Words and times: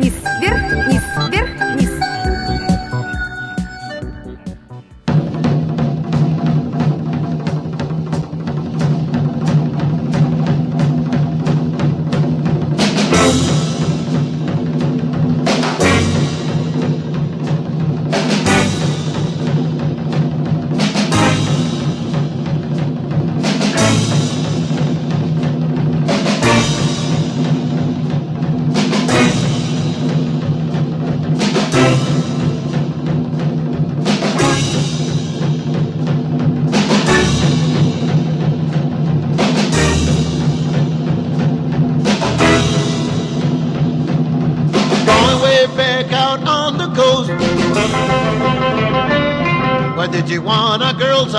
Peace. 0.00 0.31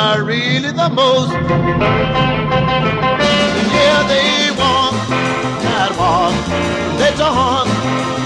Are 0.04 0.22
really 0.22 0.72
the 0.72 0.90
most. 0.90 1.32
Yeah, 3.72 4.04
they 4.12 4.52
walk 4.60 4.94
that 5.64 5.92
walk. 5.98 6.36
They 7.00 7.12
talk 7.16 7.68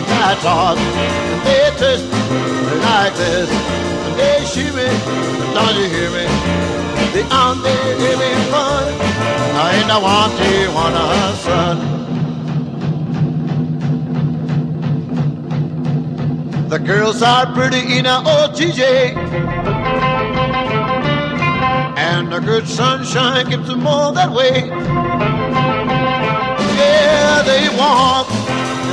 that 0.10 0.38
talk. 0.42 0.78
They 1.46 1.70
twist 1.78 2.06
like 2.82 3.14
this. 3.14 3.50
They 4.18 4.42
shimmy, 4.50 4.90
don't 5.54 5.76
you 5.78 5.88
hear 5.94 6.10
me? 6.10 6.26
They 7.14 7.24
on 7.30 7.62
there 7.62 7.94
having 8.02 8.42
fun. 8.50 8.86
I 9.56 9.78
ain't 9.78 9.92
I 9.92 9.98
want 10.02 10.34
Tijuana 10.34 11.06
sun. 11.46 11.78
The 16.70 16.80
girls 16.80 17.22
are 17.22 17.46
pretty 17.54 17.98
in 18.00 18.06
a 18.08 18.24
OTJ. 18.26 19.47
And 22.30 22.44
the 22.44 22.46
good 22.46 22.68
sunshine 22.68 23.50
keeps 23.50 23.68
them 23.68 23.88
all 23.88 24.12
that 24.12 24.30
way. 24.30 24.68
Yeah, 26.76 27.42
they 27.44 27.70
walk 27.80 28.28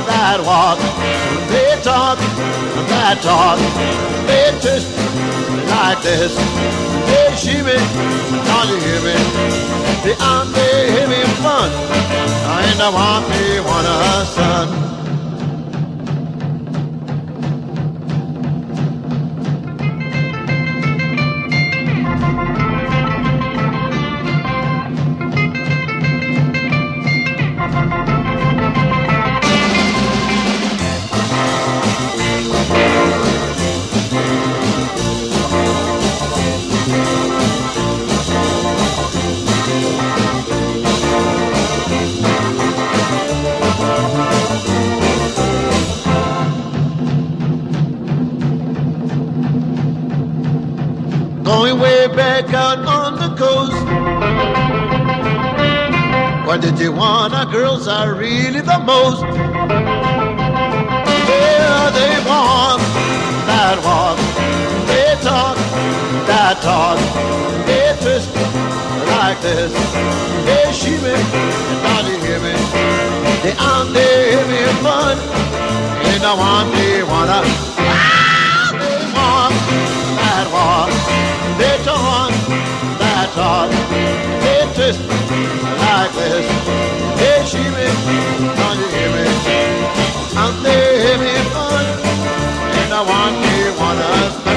that 0.07 0.39
walk. 0.39 0.79
They 1.51 1.75
talk 1.83 2.17
that 2.87 3.19
talk. 3.19 3.59
They 4.23 4.55
twist 4.63 4.87
like 5.67 5.99
this. 6.01 6.31
They 7.11 7.35
shimmy, 7.35 7.75
don't 8.47 8.69
you 8.71 8.79
hear 8.79 9.03
me? 9.03 9.19
They 10.07 10.15
on 10.23 10.53
there 10.53 10.91
having 10.95 11.35
fun. 11.43 11.71
I 12.79 12.87
want 12.87 13.27
me 13.27 13.59
one 13.59 13.85
a 13.85 14.25
son. 14.31 14.94
Where 56.55 56.71
the 56.71 56.77
Tijuana 56.83 57.51
girls 57.51 57.85
are 57.85 58.15
really 58.15 58.61
the 58.61 58.79
most. 58.79 59.21
Yeah, 59.23 59.91
they 61.91 62.15
walk 62.23 62.79
that 63.43 63.77
walk. 63.83 64.17
They 64.87 65.19
talk 65.19 65.57
that 66.31 66.55
talk. 66.63 66.97
They 67.67 67.91
twist 67.99 68.31
like 69.11 69.39
this. 69.41 69.73
They 70.47 70.71
shimmy, 70.71 71.19
you 72.07 72.23
hear 72.23 72.39
me? 72.39 72.55
They 73.43 73.51
on 73.59 73.91
there 73.91 74.39
having 74.39 74.79
fun. 74.79 75.17
And 76.07 76.23
I 76.23 76.33
want 76.39 76.71
they 76.71 77.03
wanna. 77.03 77.43
Ah, 77.83 78.71
they 78.79 79.03
walk 79.11 79.51
that 80.23 80.47
walk. 80.55 80.91
They 81.59 81.75
talk 81.83 82.31
that 83.03 83.27
talk. 83.35 83.69
They 84.39 84.54
twist 84.75 84.99
like 84.99 86.11
this. 86.19 86.45
They 87.17 87.45
shimmy, 87.47 87.87
don't 88.59 88.77
you 88.77 88.87
hear 88.95 89.09
me? 89.15 89.25
I'm 90.35 90.61
there 90.63 90.99
having 91.07 91.51
fun. 91.53 91.85
And 92.81 92.93
I 92.93 93.01
want 93.01 93.35
they 93.45 93.71
wanna. 93.79 94.54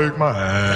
Take 0.00 0.16
my 0.16 0.32
hand. 0.32 0.69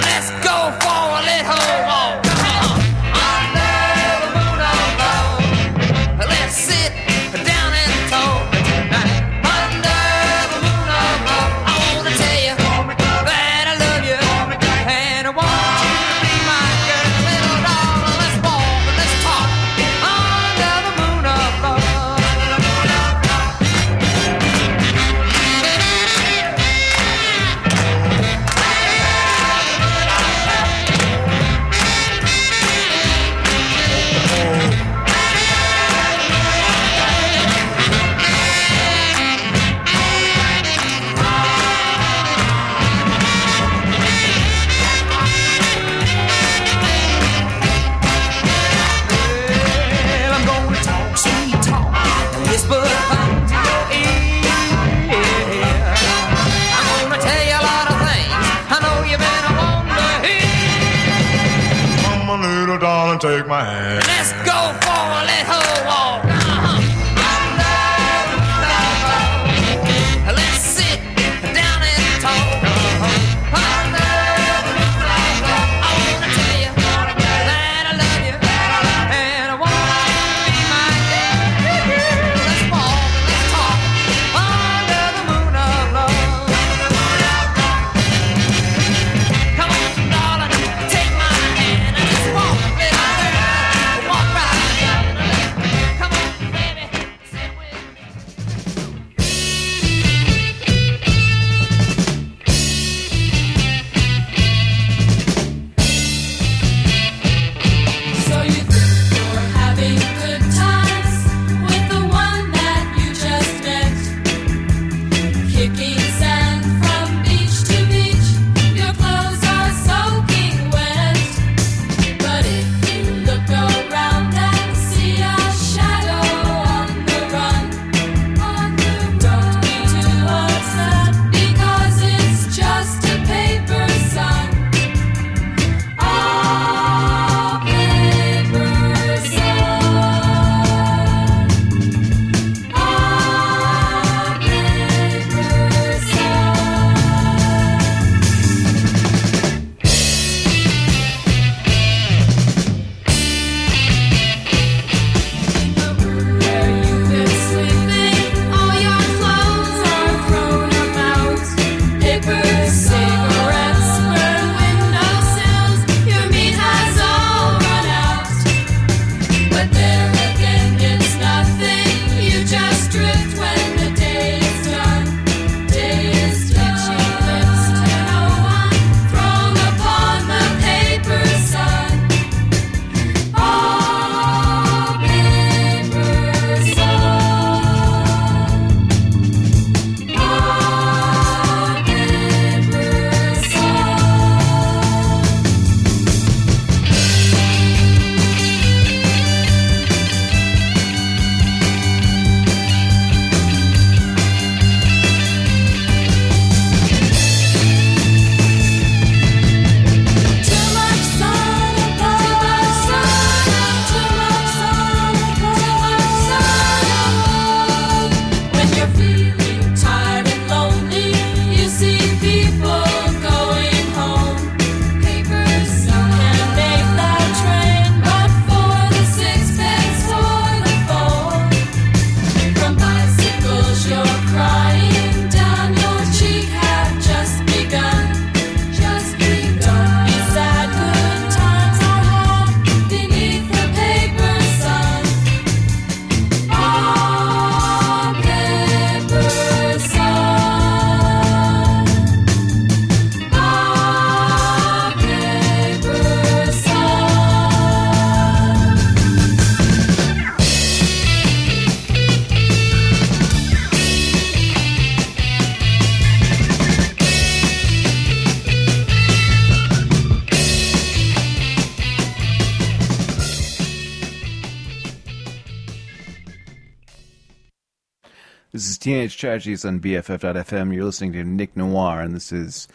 Teenage 278.85 279.17
Tragedies 279.17 279.65
on 279.65 279.79
BFF.fm. 279.79 280.71
You're 280.71 280.85
listening 280.85 281.13
to 281.13 281.23
Nick 281.23 281.57
Noir, 281.57 282.01
and 282.01 282.13
this 282.13 282.31
is 282.31 282.67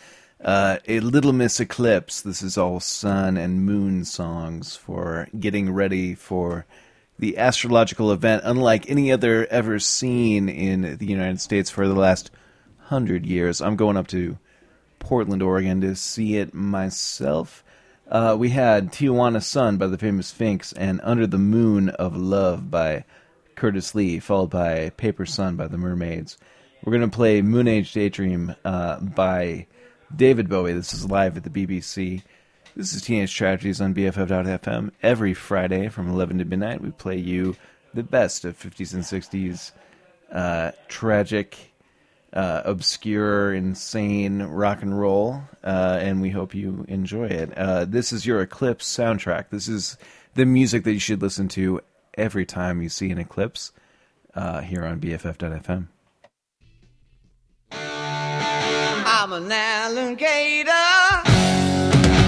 uh, 0.45 0.79
a 0.89 0.99
Little 0.99 1.33
Miss 1.33 1.61
Eclipse. 1.61 2.21
This 2.23 2.43
is 2.43 2.59
all 2.59 2.81
sun 2.81 3.37
and 3.37 3.65
moon 3.65 4.05
songs 4.05 4.75
for 4.75 5.29
getting 5.39 5.73
ready 5.73 6.17
for 6.17 6.67
the 7.21 7.39
astrological 7.39 8.11
event, 8.11 8.43
unlike 8.45 8.91
any 8.91 9.13
other 9.13 9.47
ever 9.53 9.79
seen 9.79 10.49
in 10.49 10.97
the 10.99 11.07
United 11.07 11.41
States 11.41 11.71
for 11.71 11.87
the 11.87 11.95
last 11.95 12.33
hundred 12.87 13.25
years. 13.25 13.61
I'm 13.61 13.77
going 13.77 13.97
up 13.97 14.09
to 14.09 14.37
Portland, 14.99 15.45
Oregon 15.45 15.81
to 15.83 15.95
see 15.95 16.39
it 16.39 16.53
myself. 16.53 17.63
Uh, 18.09 18.35
we 18.37 18.49
had 18.49 18.91
Tijuana 18.91 19.41
Sun 19.41 19.77
by 19.77 19.87
the 19.87 19.97
famous 19.97 20.33
Finks 20.33 20.73
and 20.73 21.01
Under 21.05 21.29
the 21.29 21.39
Moon 21.39 21.89
of 21.89 22.17
Love 22.17 22.69
by 22.69 23.05
Curtis 23.61 23.95
Lee, 23.95 24.21
followed 24.21 24.49
by 24.49 24.89
Paper 24.97 25.27
Sun 25.27 25.57
by 25.57 25.67
the 25.67 25.77
Murmaids. 25.77 26.39
We're 26.83 26.97
going 26.97 27.11
to 27.11 27.15
play 27.15 27.43
Moonage 27.43 27.93
Daydream 27.93 28.57
uh, 28.65 29.01
by 29.01 29.67
David 30.17 30.49
Bowie. 30.49 30.73
This 30.73 30.95
is 30.95 31.05
live 31.05 31.37
at 31.37 31.45
the 31.45 31.51
BBC. 31.51 32.23
This 32.75 32.95
is 32.95 33.03
Teenage 33.03 33.35
Tragedies 33.35 33.83
on 33.83 33.93
BFF.fm. 33.93 34.93
Every 35.03 35.35
Friday 35.35 35.91
from 35.91 36.09
11 36.09 36.39
to 36.39 36.47
midnight, 36.47 36.81
we 36.81 36.91
play 36.91 37.19
you 37.19 37.55
the 37.93 38.03
best 38.03 38.47
of 38.47 38.59
50s 38.59 38.95
and 38.95 39.03
60s 39.03 39.73
uh, 40.33 40.71
tragic, 40.89 41.75
uh, 42.33 42.63
obscure, 42.65 43.53
insane 43.53 44.41
rock 44.41 44.81
and 44.81 44.99
roll, 44.99 45.43
uh, 45.63 45.99
and 46.01 46.23
we 46.23 46.31
hope 46.31 46.55
you 46.55 46.87
enjoy 46.89 47.27
it. 47.27 47.53
Uh, 47.59 47.85
this 47.85 48.11
is 48.11 48.25
your 48.25 48.41
Eclipse 48.41 48.91
soundtrack. 48.91 49.51
This 49.51 49.69
is 49.69 49.99
the 50.35 50.47
music 50.47 50.85
that 50.85 50.95
you 50.95 50.99
should 50.99 51.21
listen 51.21 51.49
to 51.49 51.83
every 52.17 52.47
time 52.47 52.83
you 52.83 52.89
see 52.89 53.11
an 53.11 53.19
eclipse 53.19 53.73
uh, 54.35 54.61
here 54.61 54.85
on 54.85 55.01
BFF.fm. 55.01 55.89
I'm 57.73 59.33
an 59.33 59.53
alligator. 59.53 60.71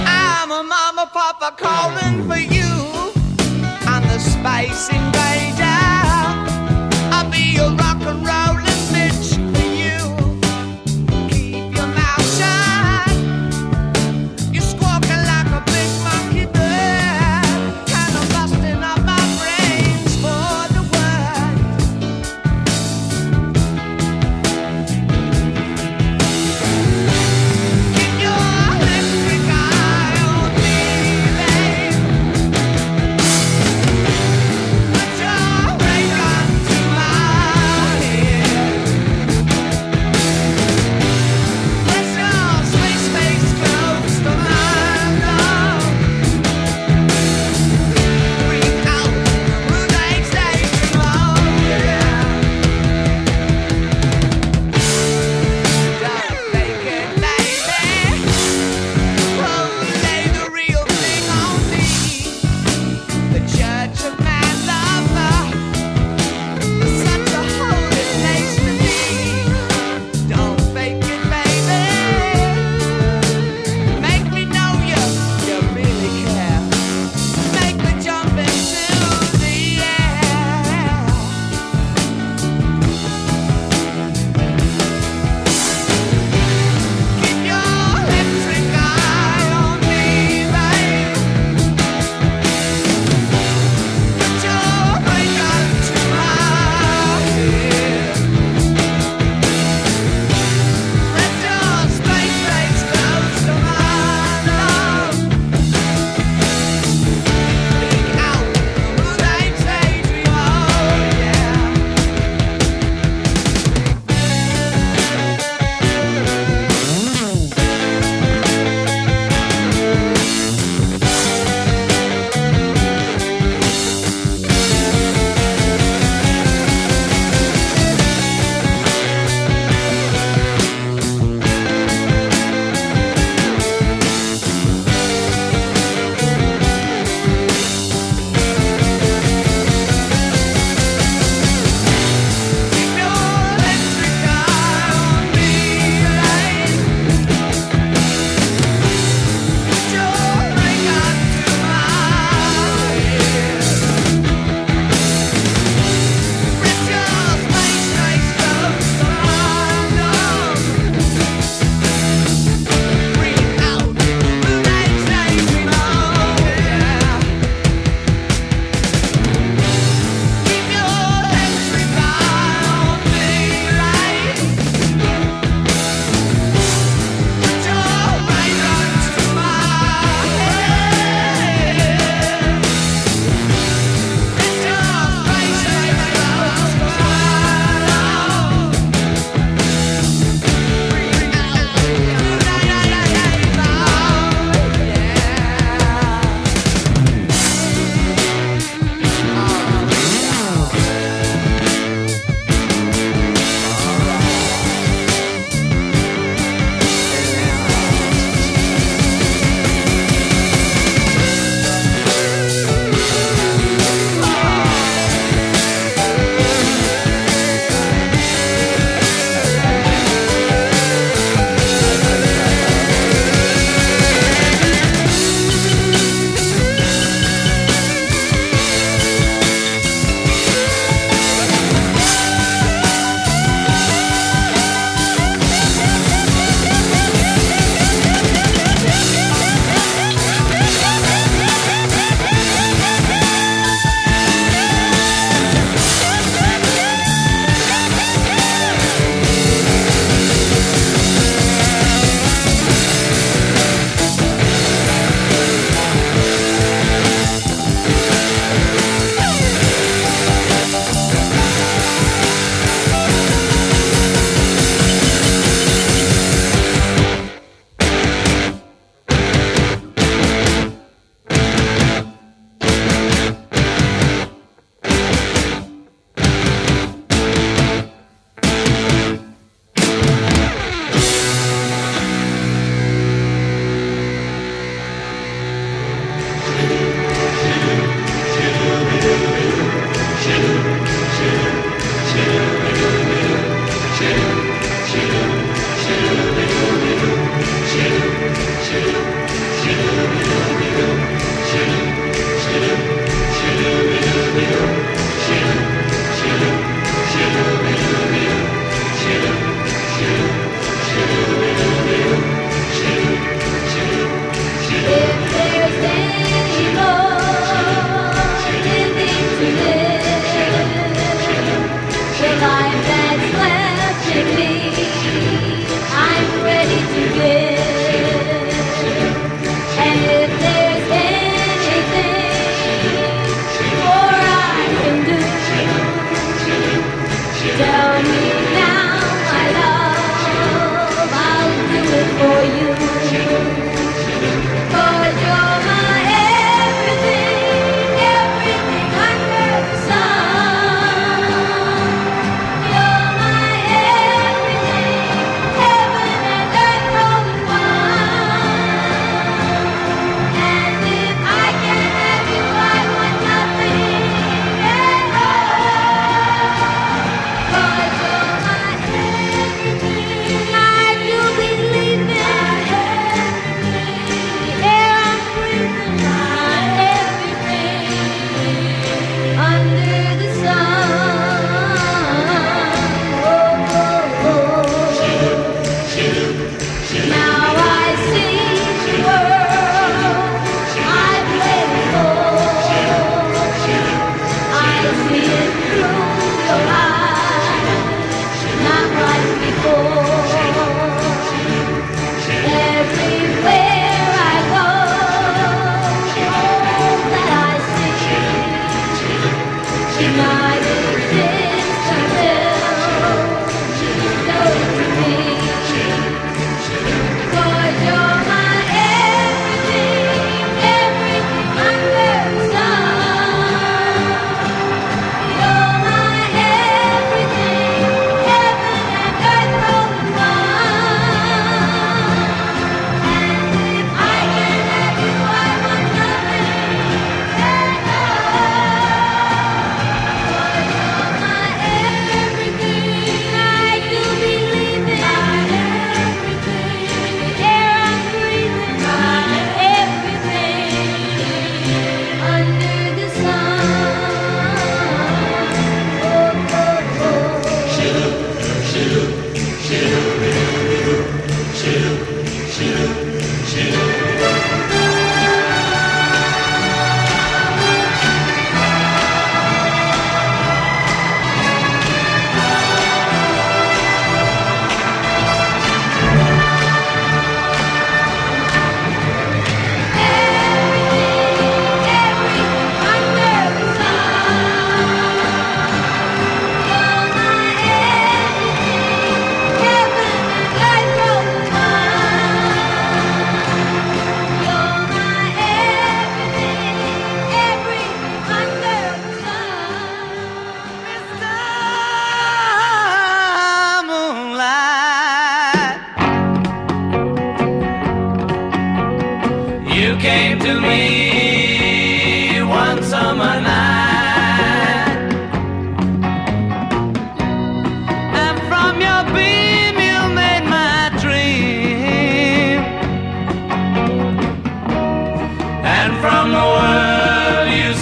I'm 0.07 0.51
a 0.51 0.62
mama 0.62 1.11
papa 1.12 1.55
calling 1.57 2.29
for 2.29 2.37
you. 2.37 3.12
I'm 3.87 4.03
the 4.03 4.19
invader. 4.93 5.72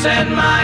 send 0.02 0.34
my 0.34 0.59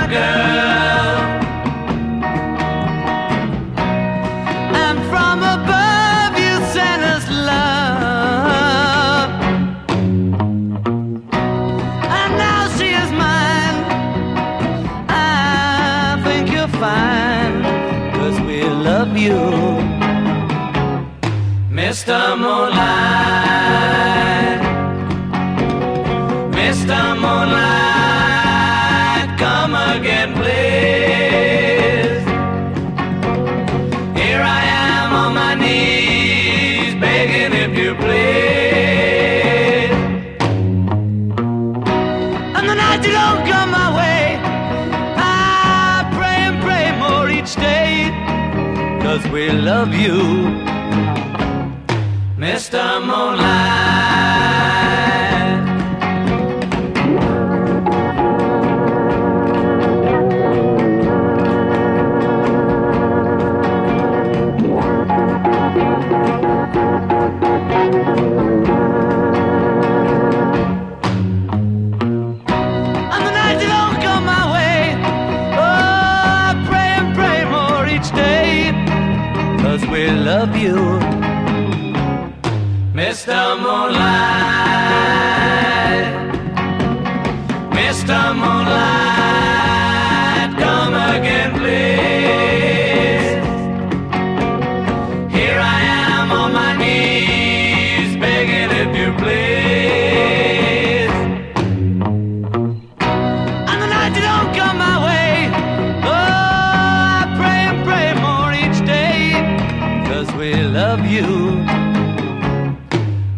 you, 111.10 111.22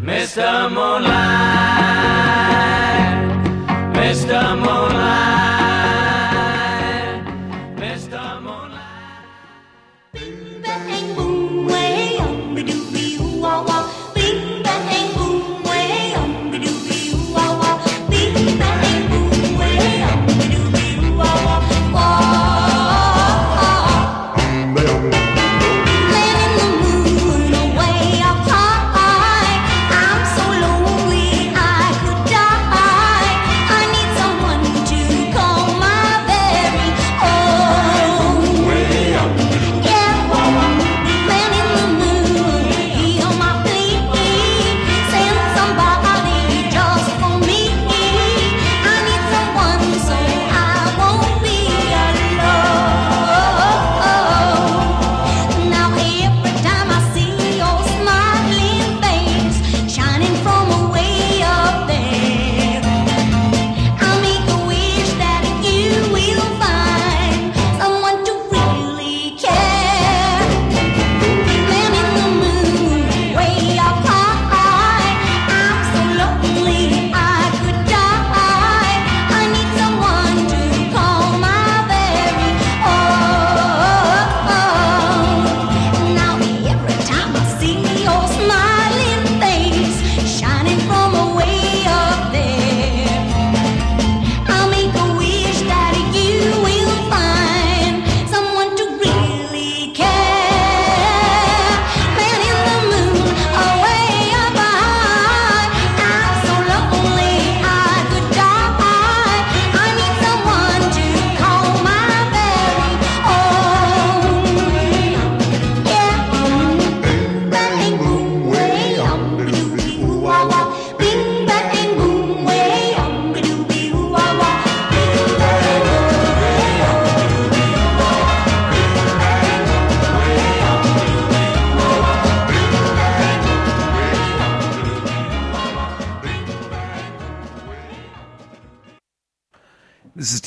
Mr. 0.00 0.72
Moonlight. 0.72 1.17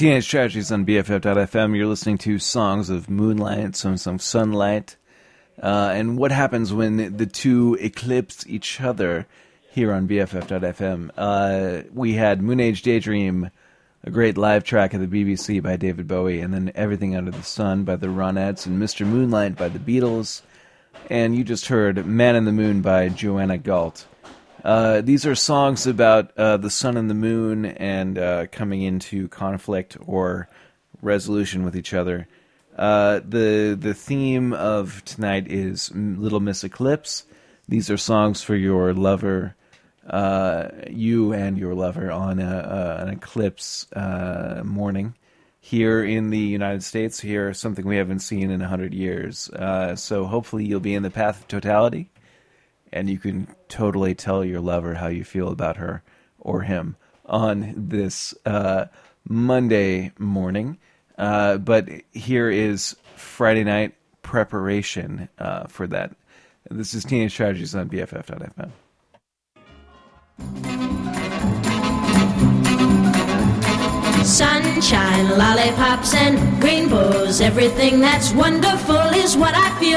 Teenage 0.01 0.27
Tragedies 0.27 0.71
on 0.71 0.83
BFF.fm. 0.83 1.77
You're 1.77 1.85
listening 1.85 2.17
to 2.17 2.39
songs 2.39 2.89
of 2.89 3.07
moonlight, 3.07 3.75
songs 3.75 4.01
some 4.01 4.17
sunlight, 4.17 4.95
uh, 5.61 5.91
and 5.93 6.17
what 6.17 6.31
happens 6.31 6.73
when 6.73 7.17
the 7.17 7.27
two 7.27 7.77
eclipse 7.79 8.43
each 8.47 8.81
other 8.81 9.27
here 9.69 9.93
on 9.93 10.07
BFF.fm. 10.07 11.11
Uh, 11.15 11.83
we 11.93 12.13
had 12.13 12.41
Moonage 12.41 12.81
Daydream, 12.81 13.51
a 14.03 14.09
great 14.09 14.39
live 14.39 14.63
track 14.63 14.95
of 14.95 15.07
the 15.07 15.23
BBC 15.23 15.61
by 15.61 15.75
David 15.75 16.07
Bowie, 16.07 16.39
and 16.39 16.51
then 16.51 16.71
Everything 16.73 17.15
Under 17.15 17.29
the 17.29 17.43
Sun 17.43 17.83
by 17.83 17.95
the 17.95 18.07
Ronettes 18.07 18.65
and 18.65 18.81
Mr. 18.81 19.05
Moonlight 19.05 19.55
by 19.55 19.69
the 19.69 19.77
Beatles, 19.77 20.41
and 21.11 21.35
you 21.35 21.43
just 21.43 21.67
heard 21.67 22.07
Man 22.07 22.35
in 22.35 22.45
the 22.45 22.51
Moon 22.51 22.81
by 22.81 23.07
Joanna 23.09 23.59
Gault. 23.59 24.07
Uh, 24.63 25.01
these 25.01 25.25
are 25.25 25.33
songs 25.33 25.87
about 25.87 26.37
uh, 26.37 26.55
the 26.57 26.69
sun 26.69 26.95
and 26.95 27.09
the 27.09 27.15
moon 27.15 27.65
and 27.65 28.19
uh, 28.19 28.45
coming 28.51 28.83
into 28.83 29.27
conflict 29.29 29.97
or 30.05 30.47
resolution 31.01 31.63
with 31.63 31.75
each 31.75 31.93
other. 31.95 32.27
Uh, 32.77 33.19
the 33.27 33.75
the 33.79 33.93
theme 33.93 34.53
of 34.53 35.03
tonight 35.03 35.51
is 35.51 35.91
Little 35.95 36.39
Miss 36.39 36.63
Eclipse. 36.63 37.23
These 37.67 37.89
are 37.89 37.97
songs 37.97 38.43
for 38.43 38.55
your 38.55 38.93
lover, 38.93 39.55
uh, 40.07 40.67
you 40.89 41.33
and 41.33 41.57
your 41.57 41.73
lover 41.73 42.11
on 42.11 42.39
a, 42.39 42.97
an 43.01 43.09
eclipse 43.09 43.87
morning. 44.63 45.15
Here 45.59 46.03
in 46.03 46.29
the 46.29 46.39
United 46.39 46.83
States, 46.83 47.19
here 47.19 47.53
something 47.53 47.85
we 47.85 47.97
haven't 47.97 48.19
seen 48.19 48.51
in 48.51 48.61
hundred 48.61 48.93
years. 48.93 49.49
So 49.95 50.25
hopefully 50.25 50.65
you'll 50.65 50.79
be 50.79 50.93
in 50.93 51.03
the 51.03 51.09
path 51.09 51.41
of 51.41 51.47
totality, 51.47 52.10
and 52.91 53.09
you 53.09 53.17
can 53.17 53.47
totally 53.69 54.13
tell 54.13 54.43
your 54.43 54.59
lover 54.59 54.95
how 54.95 55.07
you 55.07 55.23
feel 55.23 55.49
about 55.49 55.77
her 55.77 56.03
or 56.39 56.61
him 56.61 56.95
on 57.25 57.73
this 57.75 58.33
uh, 58.45 58.85
Monday 59.27 60.11
morning. 60.17 60.77
Uh, 61.17 61.57
but 61.57 61.87
here 62.11 62.49
is 62.49 62.95
Friday 63.15 63.63
night 63.63 63.93
preparation 64.21 65.29
uh, 65.37 65.65
for 65.67 65.87
that. 65.87 66.15
This 66.69 66.93
is 66.93 67.03
Teenage 67.03 67.35
Tragedies 67.35 67.75
on 67.75 67.89
BFF.fm. 67.89 68.71
Sunshine, 74.25 75.37
lollipops, 75.37 76.13
and 76.13 76.63
rainbows. 76.63 77.41
Everything 77.41 77.99
that's 77.99 78.31
wonderful 78.33 78.95
is 78.95 79.35
what 79.35 79.55
I 79.55 79.77
feel 79.79 79.90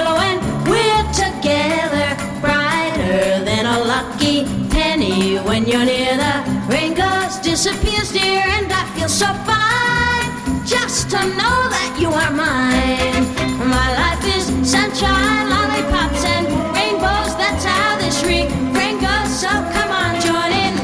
so 9.15 9.27
fine 9.47 10.27
just 10.67 11.09
to 11.09 11.19
know 11.39 11.59
that 11.71 11.95
you 12.01 12.09
are 12.11 12.33
mine. 12.35 13.23
My 13.63 13.89
life 13.95 14.25
is 14.27 14.45
sunshine, 14.69 15.47
lollipops, 15.55 16.25
and 16.27 16.51
rainbows. 16.75 17.31
That's 17.39 17.63
how 17.63 17.95
this 17.97 18.19
refrain 18.27 18.99
goes. 18.99 19.31
So 19.39 19.51
come 19.71 19.91
on, 20.03 20.19
join 20.19 20.51
in. 20.67 20.75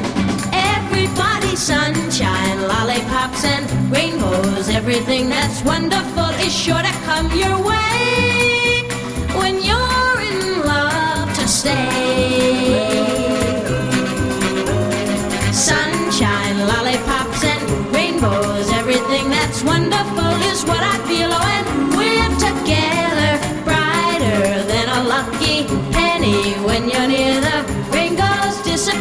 Everybody, 0.55 1.57
sunshine, 1.57 2.69
lollipops, 2.71 3.43
and 3.43 3.67
rainbows. 3.91 4.69
Everything 4.69 5.29
that's 5.29 5.65
wonderful 5.65 6.31
is 6.47 6.55
sure 6.55 6.81
to 6.81 6.95
come 7.03 7.27
your 7.37 7.59
way 7.67 7.90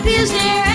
goes, 0.03 0.29
disappears 0.29 0.31
near, 0.31 0.68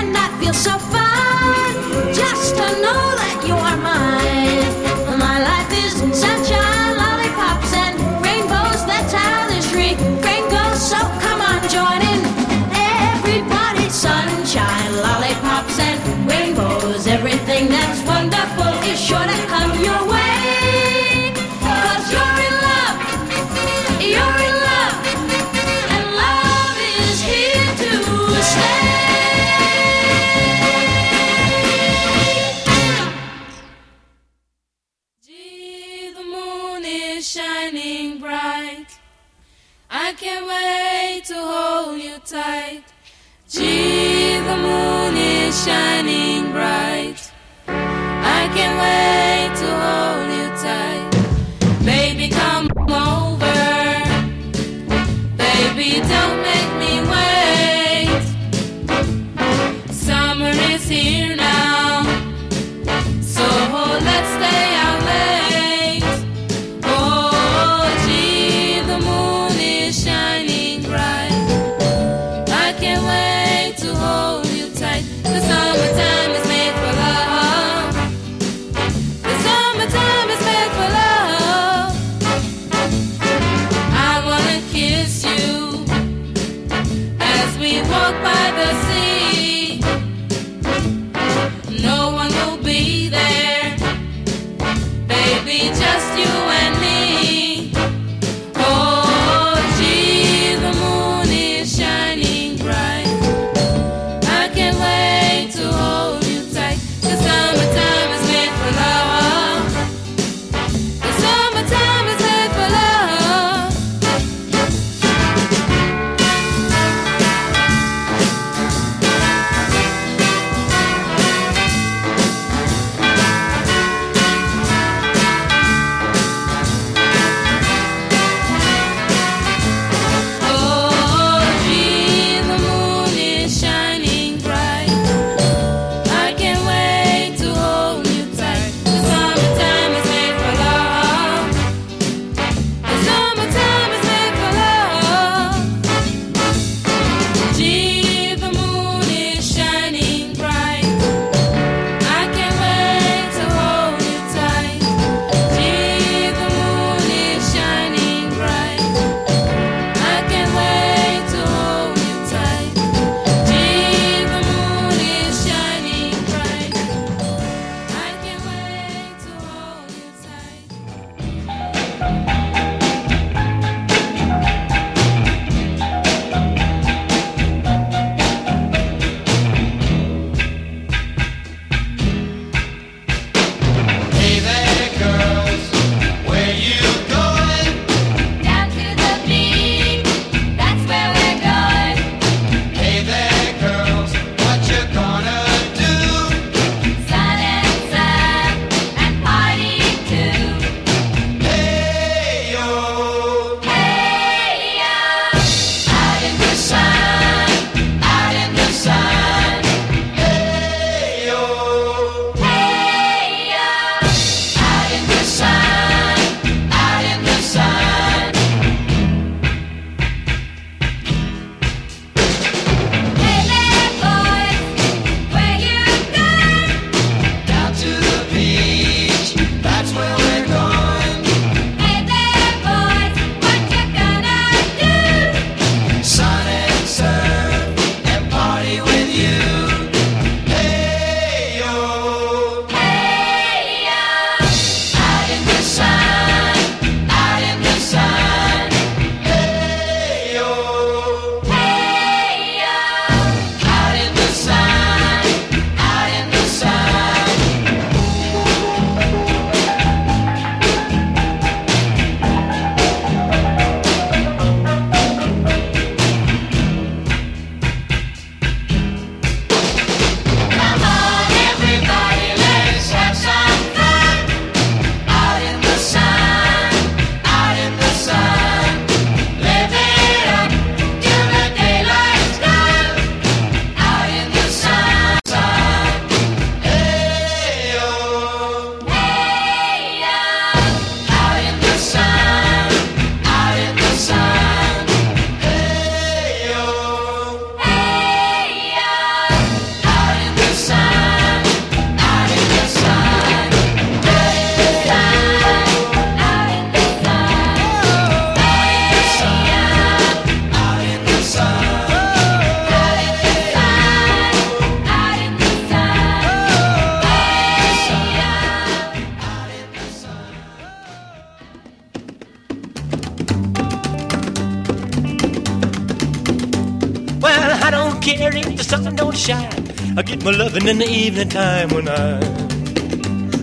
I 329.96 330.02
get 330.02 330.24
my 330.24 330.32
loving 330.32 330.66
in 330.66 330.78
the 330.78 330.88
evening 330.88 331.28
time 331.28 331.68
when 331.68 331.88
I'm 331.88 332.20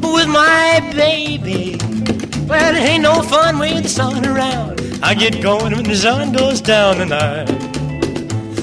with 0.01 0.27
my 0.27 0.81
baby. 0.93 1.77
Well, 2.45 2.75
it 2.75 2.79
ain't 2.79 3.03
no 3.03 3.21
fun 3.21 3.57
with 3.57 3.83
the 3.83 3.89
sun 3.89 4.25
around. 4.25 4.81
I 5.01 5.13
get 5.13 5.41
going 5.41 5.73
when 5.73 5.85
the 5.85 5.95
sun 5.95 6.33
goes 6.33 6.59
down 6.59 6.97
tonight 6.97 7.49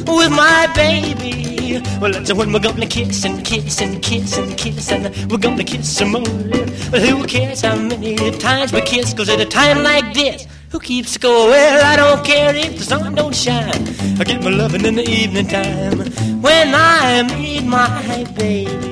with 0.07 0.31
my 0.31 0.70
baby. 0.74 1.81
Well, 1.98 2.12
that's 2.12 2.31
when 2.35 2.53
we're 2.53 2.61
gonna 2.61 2.87
kiss 2.87 3.24
and 3.24 3.42
kiss 3.42 3.81
and 3.81 4.03
kiss 4.03 4.37
and 4.37 4.55
kiss 4.59 4.92
and 4.92 5.31
we're 5.31 5.38
gonna 5.38 5.64
kiss 5.64 5.88
some 5.96 6.12
more. 6.12 6.22
Well, 6.92 7.01
who 7.01 7.27
cares 7.27 7.62
how 7.62 7.77
many 7.77 8.16
times 8.33 8.70
we 8.70 8.83
kiss? 8.83 9.14
Cause 9.14 9.31
at 9.31 9.40
a 9.40 9.46
time 9.46 9.83
like 9.83 10.12
this, 10.12 10.46
who 10.70 10.78
keeps 10.81 11.12
score? 11.12 11.48
Well, 11.48 11.85
I 11.85 11.96
don't 11.96 12.24
care 12.24 12.54
if 12.54 12.78
the 12.78 12.85
sun 12.85 13.14
don't 13.14 13.35
shine. 13.35 13.88
I 14.20 14.24
get 14.24 14.42
my 14.42 14.50
loving 14.50 14.85
in 14.85 14.96
the 14.96 15.09
evening 15.09 15.46
time 15.48 15.98
when 16.42 16.74
I 16.74 17.22
meet 17.22 17.64
my 17.64 18.24
baby. 18.37 18.88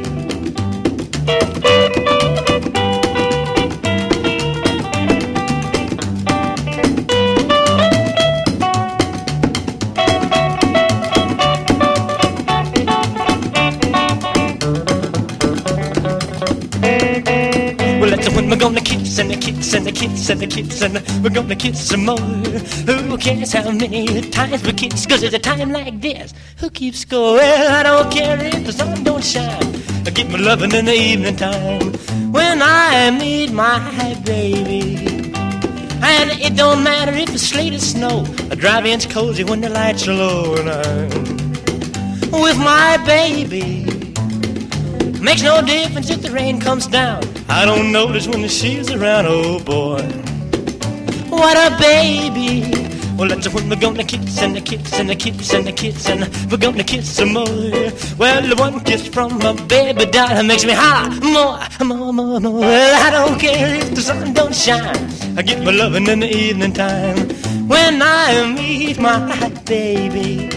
And 19.77 19.87
a 19.87 19.93
kiss 19.93 20.31
and 20.31 20.43
a 20.43 20.47
kiss 20.47 20.81
and 20.81 20.95
we're 21.23 21.29
gonna 21.31 21.55
kiss 21.55 21.89
some 21.89 22.07
more. 22.07 22.19
Who 22.19 23.19
cares 23.19 23.53
how 23.53 23.71
many 23.71 24.23
times 24.31 24.63
we 24.63 24.73
kiss? 24.73 25.05
Cause 25.05 25.23
at 25.23 25.35
a 25.35 25.39
time 25.39 25.71
like 25.71 26.01
this, 26.01 26.33
who 26.59 26.71
keeps 26.71 27.01
score? 27.01 27.35
Well, 27.35 27.75
I 27.75 27.83
don't 27.83 28.11
care 28.11 28.39
if 28.41 28.65
the 28.65 28.73
sun 28.73 29.05
don't 29.05 29.23
shine. 29.23 29.75
I 30.07 30.11
get 30.11 30.31
my 30.31 30.39
loving 30.39 30.73
in 30.73 30.87
the 30.87 30.95
evening 30.95 31.37
time 31.37 31.93
when 32.33 32.63
I 32.63 33.11
meet 33.11 33.53
my 33.53 34.15
baby. 34.25 35.33
And 36.03 36.31
it 36.41 36.57
don't 36.57 36.83
matter 36.83 37.13
if 37.13 37.35
it's 37.35 37.43
sleet 37.43 37.75
or 37.75 37.79
snow. 37.79 38.25
I 38.51 38.55
drive 38.55 38.87
in's 38.87 39.05
cozy 39.05 39.45
when 39.45 39.61
the 39.61 39.69
lights 39.69 40.09
are 40.09 40.15
low 40.15 40.55
and 40.57 40.71
I'm 40.71 41.11
with 42.33 42.59
my 42.59 42.97
baby. 43.05 43.96
Makes 45.27 45.43
no 45.43 45.61
difference 45.61 46.09
if 46.09 46.23
the 46.23 46.31
rain 46.31 46.61
comes 46.61 46.87
down. 46.87 47.21
I 47.49 47.65
don't 47.65 47.91
notice 47.91 48.29
when 48.29 48.47
she's 48.47 48.93
around. 48.93 49.27
Oh 49.27 49.59
boy, 49.59 50.03
what 51.29 51.57
a 51.57 51.77
baby. 51.81 52.71
Well, 53.17 53.29
that's 53.31 53.49
when 53.53 53.69
we're 53.69 53.75
gonna 53.75 54.05
kiss 54.05 54.41
and 54.41 54.57
a 54.57 54.61
kiss 54.61 54.93
and 55.01 55.11
a 55.11 55.17
kiss 55.17 55.53
and 55.53 55.67
a 55.67 55.73
kiss 55.73 56.09
and 56.09 56.21
we're 56.49 56.59
gonna 56.59 56.85
kiss 56.85 57.11
some 57.11 57.33
more. 57.33 57.45
Well, 58.17 58.41
the 58.47 58.55
one 58.57 58.79
kiss 58.85 59.09
from 59.09 59.39
my 59.39 59.53
baby 59.67 60.07
doll 60.07 60.45
makes 60.45 60.65
me 60.65 60.75
holler 60.75 61.11
more, 61.21 61.59
more, 61.85 62.13
more, 62.13 62.39
more. 62.39 62.61
Well, 62.61 63.07
I 63.07 63.11
don't 63.11 63.37
care 63.41 63.75
if 63.75 63.97
the 63.97 64.03
sun 64.03 64.33
don't 64.33 64.55
shine. 64.55 65.11
I 65.37 65.43
get 65.43 65.61
my 65.65 65.73
loving 65.73 66.07
in 66.07 66.21
the 66.21 66.31
evening 66.31 66.73
time 66.73 67.31
when 67.67 68.01
I 68.01 68.55
meet 68.55 69.01
my 69.01 69.49
baby. 69.65 70.51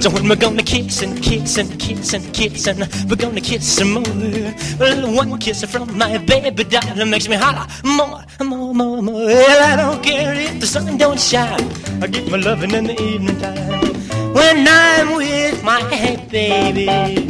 That's 0.00 0.14
when 0.14 0.30
we're 0.30 0.36
gonna 0.36 0.62
kiss 0.62 1.02
and 1.02 1.22
kiss 1.22 1.58
and 1.58 1.78
kiss 1.78 2.14
and 2.14 2.32
kiss 2.32 2.66
and 2.66 2.78
we're 3.10 3.16
gonna 3.16 3.42
kiss 3.42 3.68
some 3.76 3.92
more. 3.92 4.54
Well, 4.78 5.14
one 5.14 5.38
kiss 5.38 5.62
from 5.64 5.98
my 5.98 6.16
baby 6.16 6.64
doll 6.64 7.04
makes 7.04 7.28
me 7.28 7.36
holler 7.36 7.66
more, 7.84 8.24
more, 8.42 8.72
more, 8.72 9.02
more. 9.02 9.26
Well, 9.26 9.62
I 9.62 9.76
don't 9.76 10.02
care 10.02 10.32
if 10.32 10.58
the 10.58 10.66
sun 10.66 10.96
don't 10.96 11.20
shine. 11.20 11.70
I 12.02 12.06
get 12.06 12.30
my 12.30 12.38
loving 12.38 12.70
in 12.70 12.84
the 12.84 12.98
evening 12.98 13.38
time 13.40 14.32
when 14.32 14.66
I'm 14.66 15.16
with 15.16 15.62
my 15.62 15.82
baby. 16.30 17.29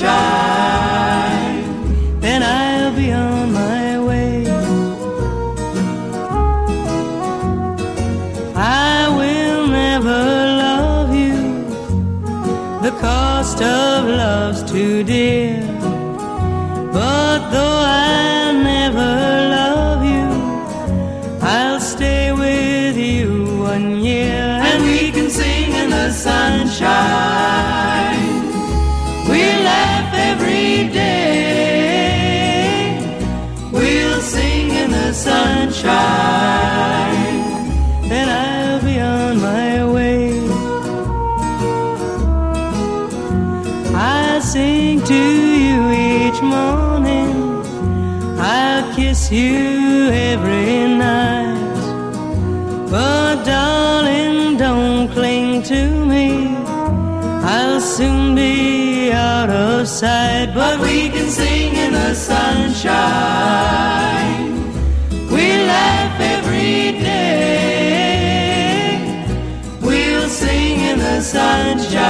Sunshine. 0.00 2.20
Then 2.20 2.42
I'll 2.42 2.94
be 2.96 3.12
on 3.12 3.52
my 3.52 3.98
way. 4.08 4.44
I 8.56 9.08
will 9.18 9.66
never 9.66 10.20
love 10.64 11.14
you. 11.14 11.36
The 12.82 12.92
cost 13.00 13.60
of 13.60 14.04
love's 14.06 14.62
too 14.70 15.04
dear. 15.04 15.60
But 16.92 17.50
though 17.50 17.80
I'll 18.04 18.54
never 18.54 19.10
love 19.56 20.02
you, 20.14 20.28
I'll 21.42 21.80
stay 21.80 22.32
with 22.32 22.96
you 22.96 23.62
one 23.72 24.00
year 24.00 24.42
and 24.68 24.82
we 24.82 25.10
can 25.12 25.28
sing 25.30 25.72
in 25.72 25.90
the 25.90 26.10
sunshine. 26.10 28.19
Sunshine. 35.80 37.48
Then 38.08 38.28
I'll 38.28 38.80
be 38.82 39.00
on 39.00 39.40
my 39.40 39.84
way. 39.92 40.40
I 43.94 44.40
sing 44.40 45.02
to 45.02 45.22
you 45.66 45.90
each 45.90 46.40
morning. 46.42 47.62
I'll 48.38 48.94
kiss 48.94 49.30
you 49.30 50.08
every 50.32 50.86
night. 50.96 51.58
But 52.90 53.44
darling, 53.44 54.56
don't 54.56 55.08
cling 55.08 55.62
to 55.64 56.04
me. 56.04 56.56
I'll 57.42 57.80
soon 57.80 58.34
be 58.34 59.12
out 59.12 59.50
of 59.50 59.88
sight. 59.88 60.52
But 60.54 60.80
we 60.80 61.08
can 61.10 61.28
sing 61.30 61.74
in 61.74 61.92
the 61.92 62.14
sunshine. 62.14 64.19
Sunshine. 71.30 72.02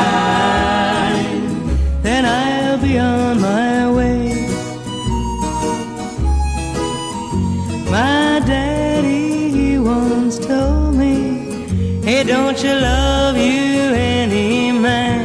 Then 2.03 2.25
I'll 2.25 2.79
be 2.79 2.99
on 2.99 3.41
my 3.41 3.91
way. 3.99 4.47
My 7.91 8.41
daddy, 8.47 9.51
he 9.51 9.79
once 9.79 10.39
told 10.39 10.95
me, 10.95 11.15
Hey, 12.03 12.25
don't 12.25 12.59
you 12.65 12.73
love 12.73 13.37
you 13.37 13.93
any 14.17 14.73
man? 14.73 15.23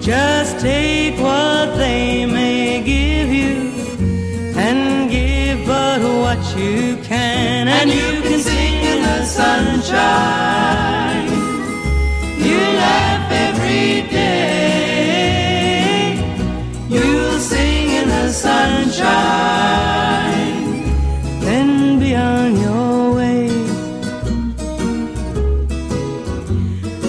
Just 0.00 0.58
take 0.60 1.20
what 1.20 1.76
they 1.76 2.24
may 2.24 2.82
give 2.82 3.30
you 3.40 3.54
and 4.56 5.10
give 5.10 5.66
but 5.66 6.00
what 6.00 6.40
you 6.56 6.96
can, 7.02 7.68
and 7.68 7.90
you 7.90 8.22
can 8.22 8.40
sing 8.40 8.76
in 8.92 9.02
the 9.02 9.24
sunshine. 9.26 10.57
Then 21.40 21.98
be 22.00 22.14
on 22.14 22.56
your 22.56 23.14
way. 23.14 23.48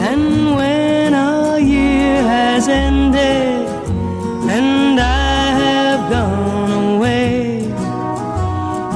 And 0.09 0.55
when 0.55 1.13
our 1.13 1.59
year 1.59 2.21
has 2.23 2.67
ended 2.67 3.67
and 4.49 4.99
I 4.99 5.51
have 5.65 6.09
gone 6.09 6.95
away, 6.95 7.63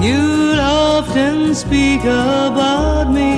you'll 0.05 0.59
often 0.59 1.55
speak 1.55 2.01
about 2.01 3.11
me. 3.11 3.33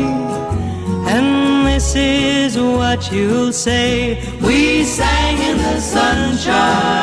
And 1.08 1.66
this 1.66 1.95
is 1.95 2.58
what 2.58 3.12
you'll 3.12 3.53
say. 3.53 4.20
We 4.41 4.84
sang 4.84 5.38
in 5.38 5.58
the 5.58 5.80
sunshine. 5.80 6.95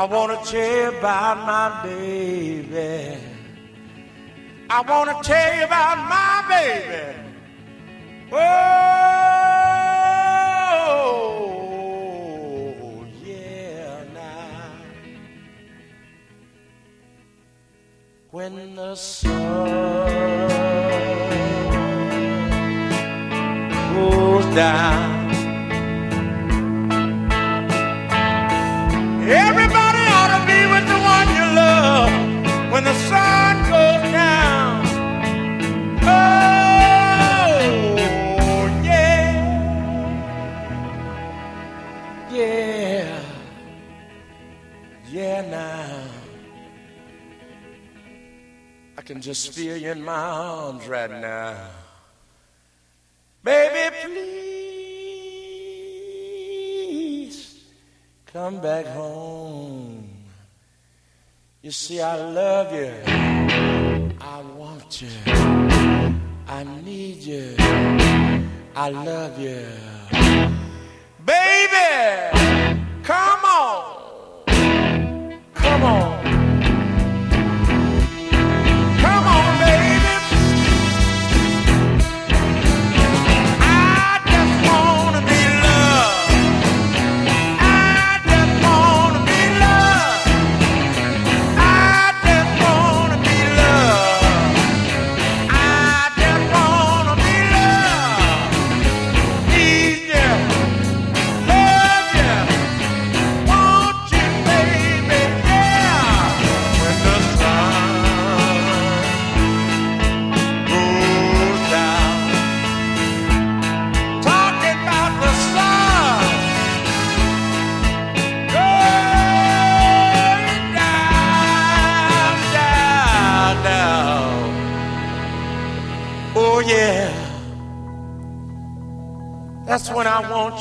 I 0.00 0.04
want 0.04 0.32
to 0.32 0.50
tell 0.50 0.92
you 0.92 0.98
about 0.98 1.36
my 1.44 1.82
baby. 1.82 3.18
I 4.70 4.80
want 4.80 5.10
to 5.10 5.30
tell 5.30 5.56
you 5.56 5.64
about 5.64 5.98
my 6.08 6.42
baby. 6.48 7.18
Whoa. 8.30 8.69
Just 49.30 49.52
feel 49.52 49.76
you 49.76 49.92
in 49.92 50.02
my 50.02 50.12
arms 50.12 50.88
right 50.88 51.08
now. 51.08 51.54
Baby, 53.44 53.94
please 57.22 57.60
come 58.26 58.60
back 58.60 58.86
home. 58.86 60.10
You 61.62 61.70
see, 61.70 62.00
I 62.00 62.16
love 62.16 62.74
you. 62.74 62.92
I 64.20 64.42
want 64.56 65.00
you. 65.00 65.10
I 66.48 66.64
need 66.82 67.18
you. 67.18 67.54
I 68.74 68.90
love 68.90 69.38
you. 69.38 69.64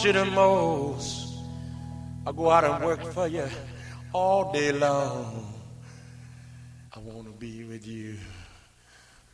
you 0.04 0.14
the 0.14 0.26
most. 0.26 1.38
I 2.26 2.32
go 2.32 2.50
out 2.50 2.64
and 2.64 2.84
work 2.84 3.04
for 3.12 3.28
you 3.28 3.48
all 4.14 4.52
day 4.52 4.72
long. 4.72 5.54
I 6.96 7.00
want 7.00 7.26
to 7.26 7.34
be 7.34 7.64
with 7.64 7.86
you. 7.86 8.16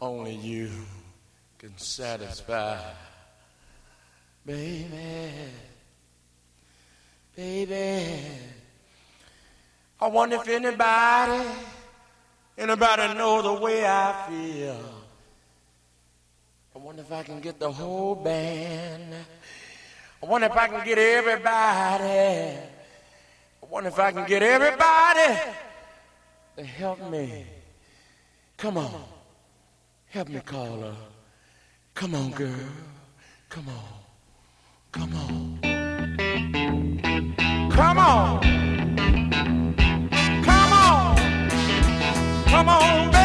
Only 0.01 0.35
you 0.35 0.69
can 1.57 1.77
satisfy. 1.77 2.79
Baby, 4.45 4.89
baby. 7.35 8.17
I 9.99 10.07
wonder 10.07 10.35
if 10.35 10.47
anybody, 10.47 11.47
anybody 12.57 13.13
know 13.15 13.41
the 13.41 13.53
way 13.53 13.85
I 13.85 14.25
feel. 14.29 14.79
I 16.75 16.77
wonder 16.77 17.01
if 17.01 17.11
I 17.11 17.23
can 17.23 17.39
get 17.39 17.59
the 17.59 17.71
whole 17.71 18.15
band 18.15 19.15
I 20.25 20.27
wonder 20.27 20.47
if 20.47 20.57
I 20.57 20.67
can 20.67 20.83
get 20.83 20.97
everybody. 20.97 22.57
I 23.61 23.65
wonder 23.69 23.89
if 23.89 23.99
I 23.99 24.11
can 24.11 24.25
get 24.25 24.41
everybody 24.41 25.39
to 26.57 26.63
help 26.63 27.11
me. 27.11 27.45
Come 28.57 28.79
on. 28.79 29.03
Help 30.07 30.29
me 30.29 30.39
call 30.39 30.79
her. 30.81 30.95
Come 31.93 32.15
on, 32.15 32.31
girl. 32.31 32.49
Come 33.49 33.67
on. 33.67 33.83
Come 34.91 35.13
on. 35.13 35.59
Come 37.69 37.97
on. 37.99 38.41
Come 40.43 40.73
on. 40.73 41.15
Come 42.47 42.69
on, 42.69 43.11
baby. 43.11 43.24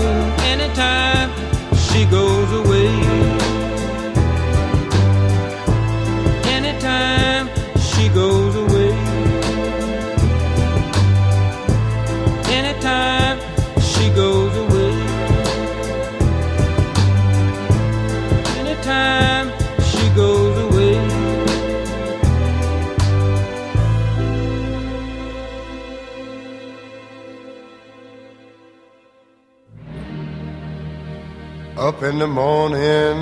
Up 31.91 32.03
in 32.03 32.19
the 32.19 32.27
morning, 32.27 33.17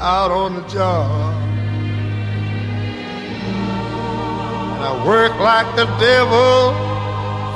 out 0.00 0.32
on 0.32 0.56
the 0.56 0.62
job. 0.66 1.34
And 4.72 4.82
I 4.90 5.06
work 5.06 5.38
like 5.38 5.76
the 5.76 5.86
devil 6.00 6.74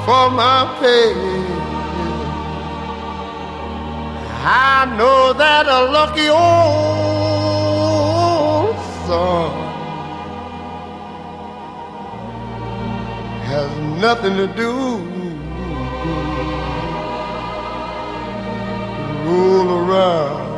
for 0.07 0.31
my 0.31 0.77
pay. 0.79 1.13
I 4.45 4.95
know 4.97 5.33
that 5.33 5.67
a 5.67 5.91
lucky 5.91 6.29
old 6.29 7.19
sun 9.07 9.51
has 13.51 13.71
nothing 14.01 14.37
to 14.37 14.47
do. 14.55 15.18
Roll 19.29 19.71
around 19.81 20.49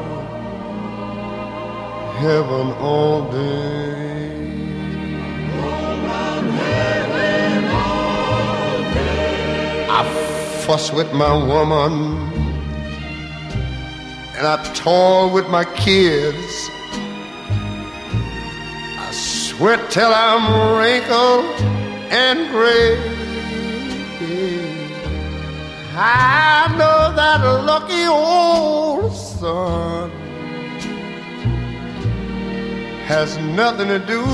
heaven 2.23 2.67
all 2.79 3.33
day. 3.33 4.31
I 9.99 10.05
fuss 10.65 10.93
with 10.93 11.13
my 11.13 11.35
woman 11.35 12.31
and 14.37 14.47
I 14.47 14.57
toil 14.73 15.31
with 15.31 15.49
my 15.49 15.65
kids. 15.65 16.71
I 19.05 19.11
sweat 19.13 19.91
till 19.91 20.13
I'm 20.15 20.45
wrinkled 20.79 21.45
and 22.13 22.49
gray. 22.51 22.95
I 26.03 26.75
know 26.79 27.13
that 27.15 27.43
lucky 27.67 28.07
old 28.07 29.15
sun 29.15 30.11
has 33.05 33.37
nothing 33.37 33.89
to 33.89 33.99
do 33.99 34.25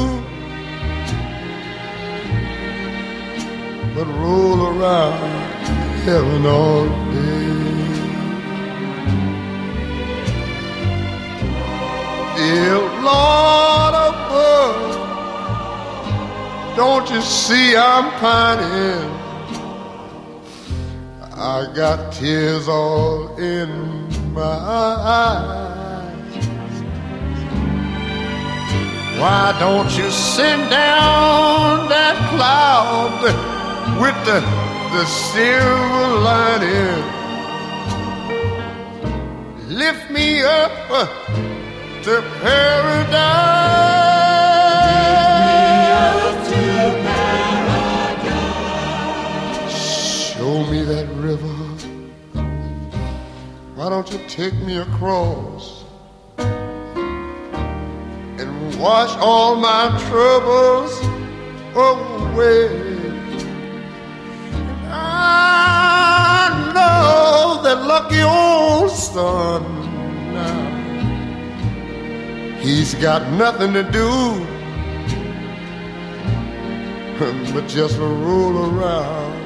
but 3.96 4.06
roll 4.22 4.78
around 4.78 5.18
heaven 6.04 6.46
all 6.46 6.86
day. 7.10 7.46
Dear 12.36 12.78
Lord 13.02 13.94
above, 14.12 14.94
don't 16.76 17.10
you 17.10 17.20
see 17.22 17.74
I'm 17.74 18.08
pining? 18.20 19.15
I 21.38 21.70
got 21.74 22.14
tears 22.14 22.66
all 22.66 23.36
in 23.36 23.68
my 24.32 24.40
eyes. 24.40 25.66
Why 29.20 29.54
don't 29.60 29.90
you 29.98 30.10
send 30.10 30.70
down 30.70 31.90
that 31.90 32.16
cloud 32.32 33.20
with 34.00 34.16
the, 34.24 34.40
the 34.96 35.04
silver 35.04 36.08
lining? 36.24 37.04
Lift 39.68 40.10
me 40.10 40.42
up 40.42 40.72
to 42.04 42.22
paradise. 42.40 43.95
Show 50.56 50.64
me 50.70 50.80
that 50.84 51.06
river. 51.16 51.56
Why 53.74 53.90
don't 53.90 54.10
you 54.10 54.18
take 54.26 54.54
me 54.54 54.78
across 54.78 55.84
and 58.38 58.80
wash 58.80 59.14
all 59.18 59.56
my 59.56 59.88
troubles 60.08 60.98
away? 61.76 62.70
I 64.88 66.48
know 66.74 67.60
that 67.62 67.82
lucky 67.84 68.22
old 68.22 68.90
sun. 68.90 69.62
He's 72.60 72.94
got 72.94 73.30
nothing 73.32 73.74
to 73.74 73.82
do 73.82 74.46
but 77.52 77.68
just 77.68 77.98
roll 77.98 78.70
around 78.70 79.45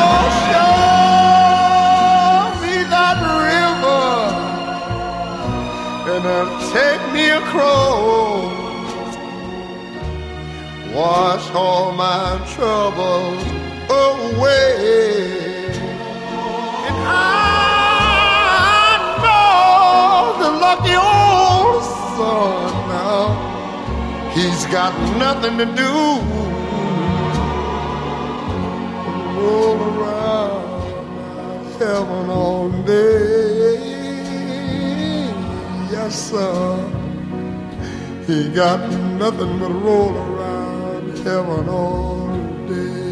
Oh, 0.03 0.25
show 0.47 0.83
me 2.63 2.77
that 2.95 3.19
river 3.49 4.15
and 6.13 6.25
take 6.77 7.05
me 7.13 7.25
across. 7.43 9.13
Wash 10.95 11.47
all 11.53 11.87
my 12.07 12.27
troubles 12.55 13.43
away. 13.91 14.80
Lucky 20.71 20.95
old 20.95 21.83
sun 22.15 22.71
now, 22.95 24.31
he's 24.35 24.63
got 24.67 24.93
nothing 25.19 25.59
to 25.59 25.65
do. 25.65 25.95
but 29.05 29.19
Roll 29.35 29.79
around 29.91 31.65
heaven 31.81 32.31
all 32.31 32.69
day. 32.85 33.81
Yes, 35.91 36.31
sir. 36.31 36.77
He 38.29 38.39
got 38.51 38.81
nothing 39.25 39.59
but 39.59 39.73
roll 39.73 40.15
around 40.29 41.19
heaven 41.27 41.69
all 41.69 42.29
day. 42.69 43.11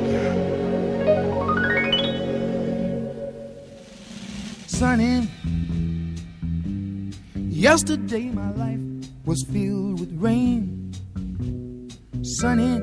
Sunny, 4.67 5.29
yesterday 7.35 8.25
my 8.29 8.51
life 8.53 8.81
was 9.25 9.43
filled 9.51 10.01
with 10.01 10.13
rain. 10.21 10.93
Sunny, 12.23 12.83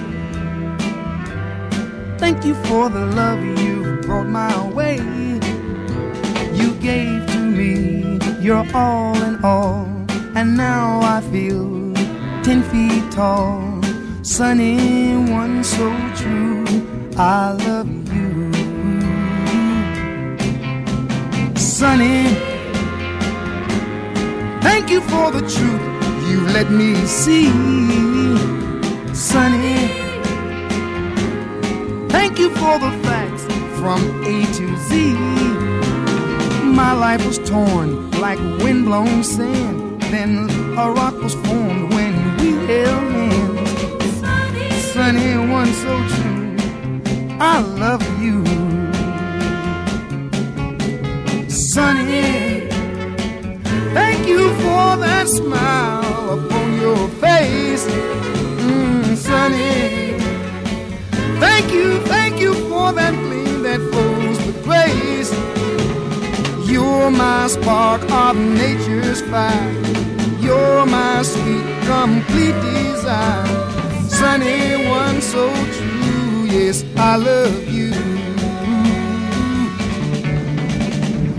thank 2.21 2.45
you 2.45 2.53
for 2.65 2.87
the 2.87 3.05
love 3.21 3.43
you've 3.43 4.01
brought 4.03 4.27
my 4.27 4.55
way. 4.69 4.97
You 6.59 6.69
gave 6.75 7.25
to 7.33 7.39
me 7.39 8.19
your 8.39 8.63
all 8.75 9.15
in 9.23 9.43
all. 9.43 9.87
and 10.35 10.55
now 10.55 11.01
I 11.15 11.19
feel 11.31 11.93
ten 12.43 12.61
feet 12.71 13.11
tall. 13.11 13.81
Sunny 14.21 15.17
one 15.31 15.63
so 15.63 15.87
true, 16.15 16.63
I 17.17 17.53
love 17.67 17.89
you. 18.15 18.53
Sunny, 21.55 22.19
thank 24.67 24.91
you 24.91 25.01
for 25.01 25.31
the 25.31 25.41
truth 25.55 25.85
you 26.29 26.39
let 26.57 26.69
me 26.69 26.93
see. 27.21 27.49
Sunny, 29.13 30.00
thank 32.33 32.39
you 32.39 32.49
for 32.51 32.79
the 32.79 32.91
facts 33.03 33.43
from 33.77 34.23
A 34.23 34.45
to 34.53 34.77
Z. 34.87 35.13
My 36.63 36.93
life 36.93 37.25
was 37.27 37.39
torn 37.39 38.09
like 38.11 38.39
windblown 38.63 39.21
sand. 39.21 40.01
Then 40.03 40.49
a 40.77 40.89
rock 40.89 41.21
was 41.21 41.33
formed 41.33 41.93
when 41.93 42.13
we 42.37 42.51
held 42.67 43.11
hands. 43.11 44.21
Sunny 44.21 44.71
Sunny 44.93 45.51
one 45.51 45.73
so 45.73 45.93
true, 46.13 46.55
I 47.41 47.59
love 47.59 48.03
you. 48.21 48.45
Sunny, 51.49 52.69
thank 53.93 54.25
you 54.25 54.49
for 54.63 54.95
that 55.03 55.27
smile 55.27 56.39
upon 56.39 56.79
your 56.79 57.09
face. 57.25 57.85
Mm, 57.87 59.17
Sunny, 59.17 60.17
thank 61.41 61.73
you 61.73 62.00
grace. 64.63 65.31
You're 66.69 67.11
my 67.11 67.47
spark 67.47 68.01
of 68.11 68.35
nature's 68.37 69.21
fire. 69.21 69.73
You're 70.39 70.85
my 70.85 71.21
sweet, 71.23 71.65
complete 71.85 72.55
desire. 72.61 73.45
Sunny 74.09 74.87
one 74.87 75.21
so 75.21 75.49
true, 75.77 76.45
yes, 76.45 76.83
I 76.95 77.15
love 77.15 77.67
you. 77.67 77.91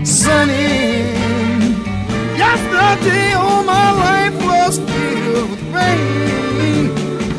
Sunny, 0.05 1.13
yesterday 2.37 3.33
all 3.33 3.63
my 3.63 3.91
life 4.07 4.35
was 4.45 4.77
filled 4.79 5.49
with 5.51 5.63
rain. 5.73 6.89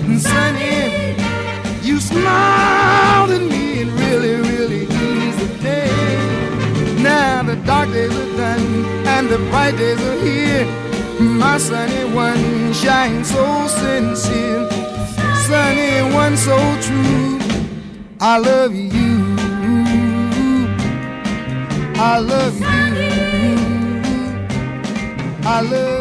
And 0.07 0.21
Sunny, 0.21 1.17
you 1.87 2.01
smiled 2.01 3.31
at 3.31 3.43
me 3.43 3.83
and 3.83 3.93
really, 3.93 4.35
really 4.51 4.87
the 7.47 7.57
dark 7.67 7.89
days 7.91 8.15
are 8.15 8.37
done 8.37 8.85
and 9.07 9.29
the 9.29 9.39
bright 9.51 9.77
days 9.77 10.01
are 10.01 10.21
here. 10.25 10.67
My 11.21 11.59
sunny 11.59 12.05
one 12.15 12.73
shines 12.73 13.31
so 13.31 13.67
sincere, 13.67 14.69
sunny 15.47 16.15
one 16.15 16.37
so 16.37 16.57
true. 16.81 17.39
I 18.21 18.39
love 18.39 18.75
you. 18.75 19.15
I 21.97 22.19
love 22.19 22.59
you. 22.61 22.67
I 25.47 25.61
love 25.61 25.94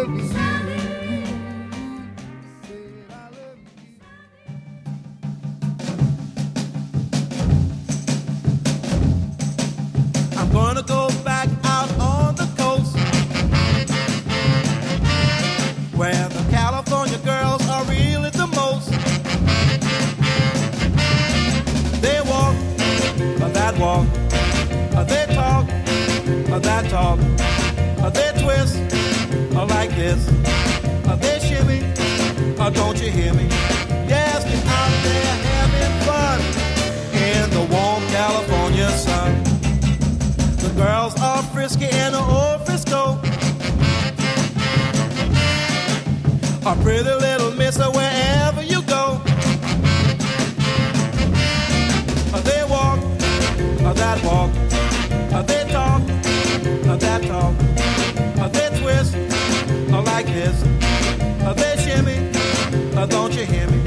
frisky 41.64 41.86
in 41.86 42.12
the 42.12 42.20
old 42.20 42.66
Frisco. 42.66 43.18
A 46.70 46.76
pretty 46.84 47.04
little 47.04 47.52
misser 47.52 47.90
wherever 47.92 48.62
you 48.62 48.82
go. 48.82 49.22
They 52.44 52.64
walk, 52.70 53.00
that 53.96 54.20
walk, 54.26 54.52
they 55.48 55.64
talk, 55.72 56.02
that 57.00 57.22
talk, 57.32 57.56
they 58.52 58.70
twist, 58.80 59.16
like 59.90 60.26
this, 60.26 60.62
they 61.60 61.76
shimmy, 61.82 63.08
don't 63.08 63.34
you 63.34 63.46
hear 63.46 63.70
me? 63.70 63.83